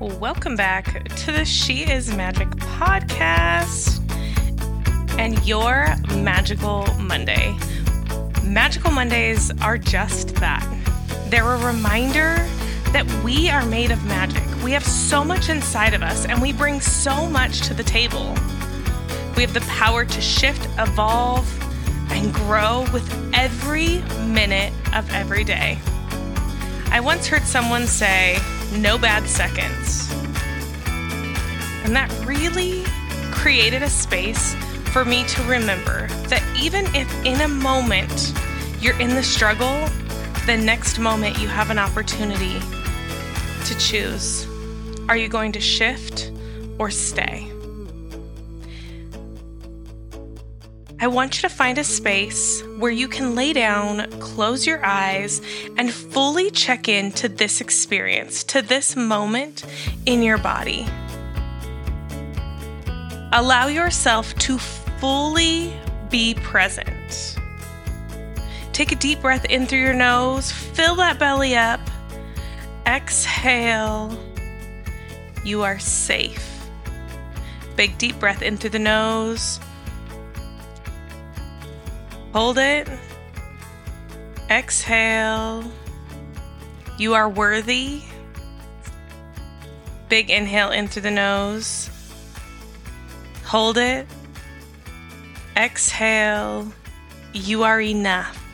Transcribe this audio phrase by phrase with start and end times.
[0.00, 3.98] Welcome back to the She Is Magic podcast
[5.18, 7.58] and your Magical Monday.
[8.44, 10.64] Magical Mondays are just that.
[11.30, 12.36] They're a reminder
[12.92, 14.44] that we are made of magic.
[14.62, 18.36] We have so much inside of us and we bring so much to the table.
[19.34, 21.44] We have the power to shift, evolve,
[22.12, 25.76] and grow with every minute of every day.
[26.92, 28.38] I once heard someone say,
[28.72, 30.10] no bad seconds.
[31.84, 32.84] And that really
[33.30, 34.54] created a space
[34.92, 38.32] for me to remember that even if in a moment
[38.80, 39.88] you're in the struggle,
[40.46, 42.60] the next moment you have an opportunity
[43.64, 44.46] to choose.
[45.08, 46.32] Are you going to shift
[46.78, 47.50] or stay?
[51.00, 55.40] I want you to find a space where you can lay down, close your eyes,
[55.76, 59.64] and fully check in to this experience, to this moment
[60.06, 60.88] in your body.
[63.32, 65.72] Allow yourself to fully
[66.10, 67.38] be present.
[68.72, 71.80] Take a deep breath in through your nose, fill that belly up,
[72.86, 74.18] exhale.
[75.44, 76.68] You are safe.
[77.76, 79.60] Big deep breath in through the nose
[82.32, 82.88] Hold it.
[84.50, 85.64] Exhale.
[86.98, 88.02] You are worthy.
[90.08, 91.90] Big inhale in through the nose.
[93.44, 94.06] Hold it.
[95.56, 96.70] Exhale.
[97.32, 98.44] You are enough.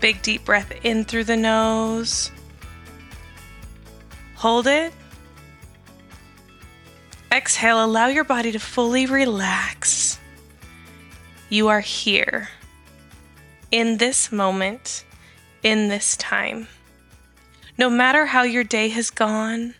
[0.00, 2.30] Big deep breath in through the nose.
[4.36, 4.92] Hold it.
[7.32, 7.84] Exhale.
[7.84, 10.13] Allow your body to fully relax.
[11.54, 12.48] You are here
[13.70, 15.04] in this moment,
[15.62, 16.66] in this time.
[17.78, 19.76] No matter how your day has gone,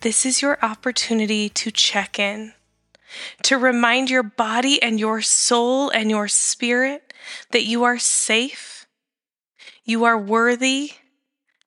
[0.00, 2.54] this is your opportunity to check in,
[3.42, 7.12] to remind your body and your soul and your spirit
[7.50, 8.86] that you are safe,
[9.84, 10.92] you are worthy,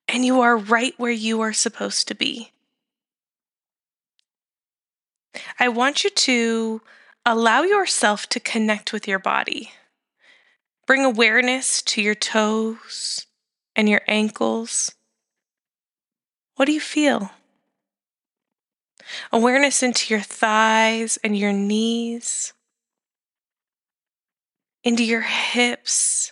[0.08, 2.54] and you are right where you are supposed to be.
[5.60, 6.82] I want you to
[7.28, 9.72] Allow yourself to connect with your body.
[10.86, 13.26] Bring awareness to your toes
[13.76, 14.94] and your ankles.
[16.56, 17.32] What do you feel?
[19.32, 22.54] Awareness into your thighs and your knees,
[24.84, 26.32] into your hips,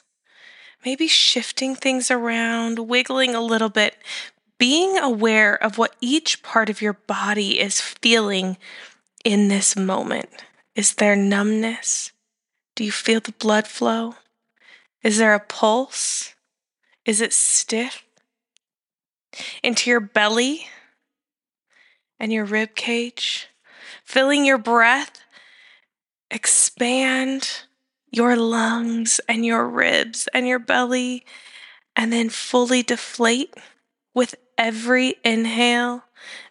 [0.86, 3.98] maybe shifting things around, wiggling a little bit,
[4.60, 8.58] being aware of what each part of your body is feeling
[9.26, 10.30] in this moment.
[10.76, 12.12] Is there numbness?
[12.76, 14.16] Do you feel the blood flow?
[15.04, 16.34] Is there a pulse?
[17.06, 18.04] Is it stiff?
[19.62, 20.68] Into your belly
[22.20, 23.50] and your rib cage,
[24.04, 25.22] filling your breath,
[26.32, 27.64] expand
[28.12, 31.26] your lungs and your ribs and your belly,
[31.96, 33.54] and then fully deflate
[34.16, 36.04] with every inhale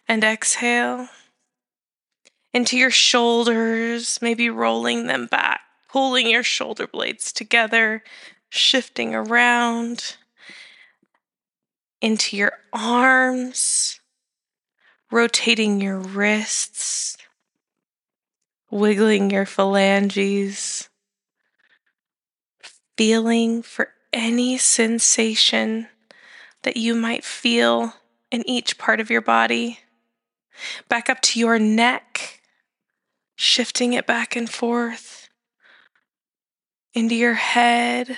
[0.08, 1.08] and exhale
[2.54, 8.02] into your shoulders, maybe rolling them back, pulling your shoulder blades together,
[8.48, 10.16] shifting around
[12.00, 14.00] into your arms,
[15.10, 17.16] rotating your wrists,
[18.70, 20.88] wiggling your phalanges,
[22.96, 25.88] feeling for any sensation
[26.62, 27.94] that you might feel
[28.30, 29.78] in each part of your body.
[30.88, 32.41] Back up to your neck
[33.42, 35.28] shifting it back and forth
[36.94, 38.16] into your head,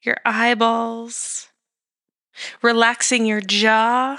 [0.00, 1.48] your eyeballs,
[2.62, 4.18] relaxing your jaw,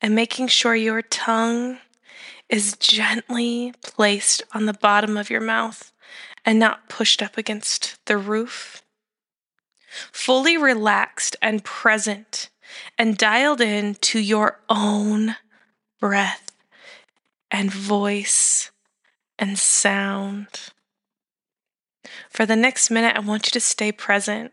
[0.00, 1.78] and making sure your tongue
[2.48, 5.92] is gently placed on the bottom of your mouth
[6.44, 8.84] and not pushed up against the roof.
[10.12, 12.50] Fully relaxed and present
[12.96, 15.34] and dialed in to your own
[15.98, 16.49] breath
[17.60, 18.70] and voice
[19.38, 20.48] and sound.
[22.30, 24.52] For the next minute, I want you to stay present.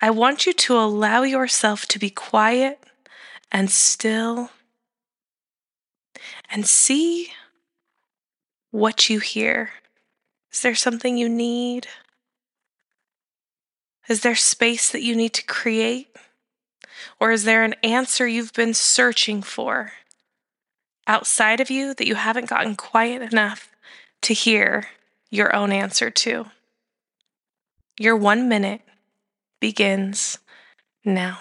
[0.00, 2.82] I want you to allow yourself to be quiet
[3.52, 4.48] and still
[6.48, 7.32] and see
[8.70, 9.68] what you hear.
[10.50, 11.86] Is there something you need?
[14.08, 16.16] Is there space that you need to create?
[17.20, 19.92] Or is there an answer you've been searching for?
[21.06, 23.70] Outside of you that you haven't gotten quiet enough
[24.22, 24.88] to hear
[25.30, 26.46] your own answer to.
[27.98, 28.82] Your one minute
[29.60, 30.38] begins
[31.04, 31.38] now.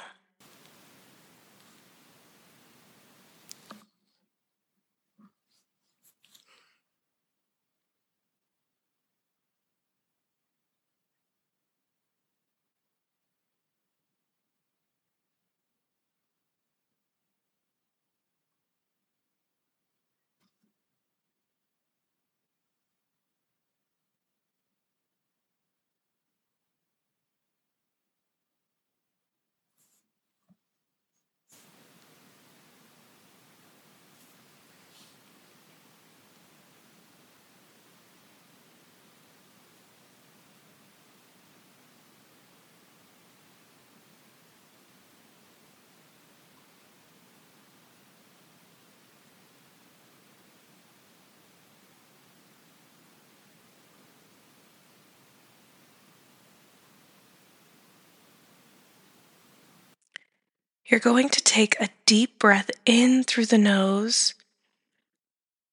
[60.90, 64.34] You're going to take a deep breath in through the nose,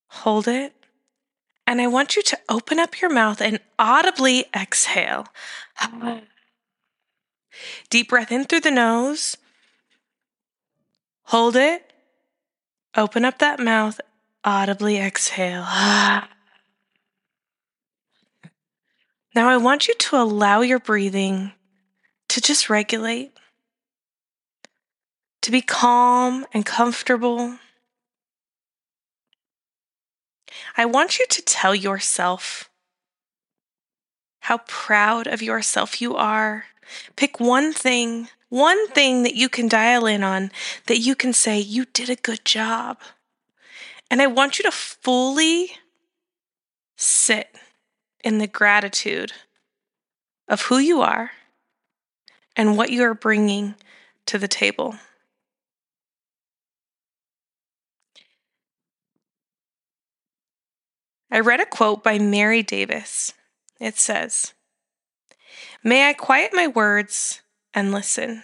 [0.08, 0.74] hold it,
[1.66, 5.26] and I want you to open up your mouth and audibly exhale.
[7.88, 9.38] Deep breath in through the nose,
[11.24, 11.94] hold it,
[12.94, 13.98] open up that mouth,
[14.44, 15.64] audibly exhale.
[19.34, 21.52] Now, I want you to allow your breathing
[22.28, 23.32] to just regulate
[25.46, 27.56] to be calm and comfortable.
[30.76, 32.68] I want you to tell yourself
[34.40, 36.64] how proud of yourself you are.
[37.14, 40.50] Pick one thing, one thing that you can dial in on
[40.86, 42.98] that you can say, You did a good job.
[44.10, 45.70] And I want you to fully
[46.96, 47.54] sit
[48.24, 49.30] in the gratitude
[50.48, 51.30] of who you are
[52.56, 53.76] and what you are bringing
[54.26, 54.96] to the table.
[61.36, 63.34] I read a quote by Mary Davis.
[63.78, 64.54] It says,
[65.84, 67.42] May I quiet my words
[67.74, 68.42] and listen.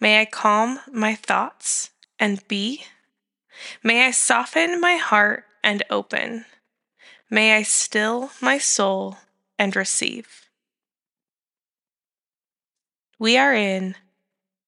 [0.00, 2.86] May I calm my thoughts and be.
[3.82, 6.46] May I soften my heart and open.
[7.28, 9.18] May I still my soul
[9.58, 10.48] and receive.
[13.18, 13.94] We are in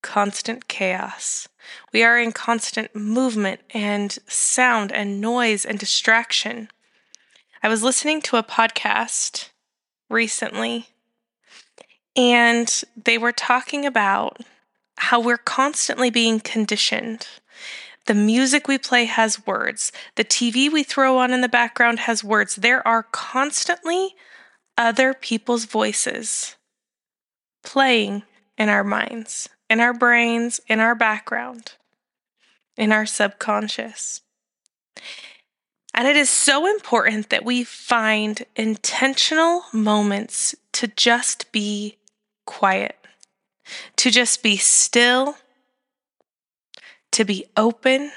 [0.03, 1.49] constant chaos.
[1.95, 6.69] We are in constant movement and sound and noise and distraction.
[7.67, 9.49] I was listening to a podcast
[10.09, 10.87] recently,
[12.15, 14.39] and they were talking about
[14.99, 17.27] how we're constantly being conditioned.
[18.05, 19.91] The music we play has words.
[20.15, 22.55] The TV we throw on in the background has words.
[22.55, 24.15] There are constantly
[24.79, 26.55] other people's voices
[27.65, 28.23] playing
[28.57, 31.73] in our minds, in our brains, in our background,
[32.77, 34.21] in our subconscious.
[35.97, 41.97] And it is so important that we find intentional moments to just be
[42.45, 42.97] quiet,
[43.97, 45.39] to just be still,
[47.13, 48.13] to be open,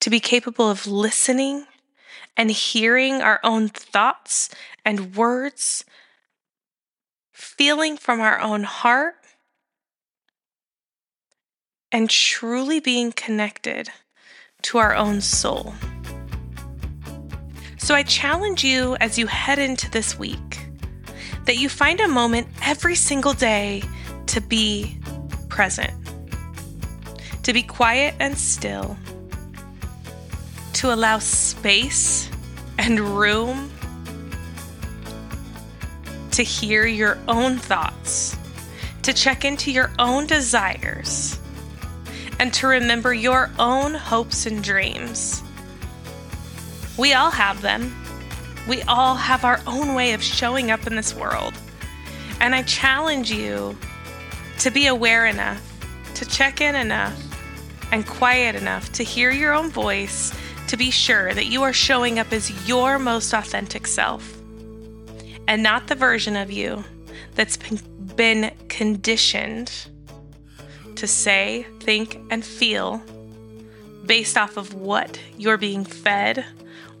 [0.00, 1.66] to be capable of listening
[2.36, 4.50] and hearing our own thoughts
[4.84, 5.84] and words,
[7.32, 9.16] feeling from our own heart,
[11.90, 13.90] and truly being connected
[14.64, 15.74] to our own soul.
[17.76, 20.66] So I challenge you as you head into this week
[21.44, 23.82] that you find a moment every single day
[24.26, 24.98] to be
[25.50, 25.92] present,
[27.42, 28.96] to be quiet and still,
[30.72, 32.30] to allow space
[32.78, 33.70] and room
[36.30, 38.36] to hear your own thoughts,
[39.02, 41.38] to check into your own desires
[42.38, 45.42] and to remember your own hopes and dreams.
[46.96, 47.94] We all have them.
[48.68, 51.54] We all have our own way of showing up in this world.
[52.40, 53.76] And I challenge you
[54.58, 55.60] to be aware enough,
[56.14, 57.20] to check in enough,
[57.92, 60.32] and quiet enough to hear your own voice
[60.68, 64.36] to be sure that you are showing up as your most authentic self
[65.46, 66.82] and not the version of you
[67.34, 67.56] that's
[68.16, 69.88] been conditioned
[71.04, 73.02] to say, think, and feel
[74.06, 76.46] based off of what you're being fed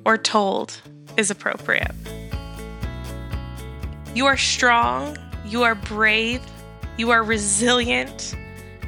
[0.04, 0.78] or told
[1.16, 1.90] is appropriate.
[4.14, 6.42] You are strong, you are brave,
[6.98, 8.34] you are resilient,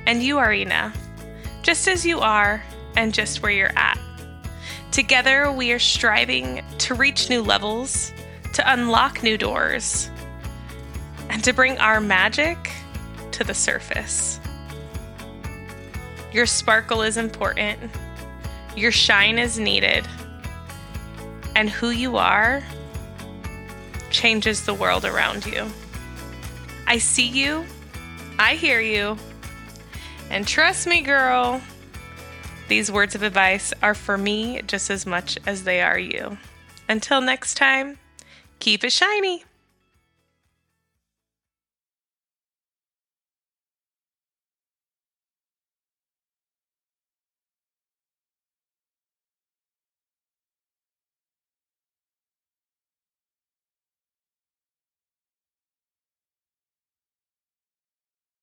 [0.07, 0.99] and you are enough,
[1.63, 2.63] just as you are
[2.95, 3.99] and just where you're at.
[4.93, 8.13] Together, we are striving to reach new levels,
[8.53, 10.11] to unlock new doors,
[11.31, 12.71] and to bring our magic
[13.33, 14.41] to the surface.
[16.37, 17.81] Your sparkle is important.
[18.77, 20.07] Your shine is needed.
[21.55, 22.63] And who you are
[24.11, 25.67] changes the world around you.
[26.87, 27.65] I see you.
[28.39, 29.17] I hear you.
[30.29, 31.63] And trust me, girl,
[32.69, 36.37] these words of advice are for me just as much as they are you.
[36.87, 37.97] Until next time,
[38.59, 39.46] keep it shiny.